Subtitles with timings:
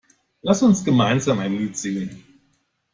[0.41, 2.23] Lasst uns gemeinsam ein Lied singen!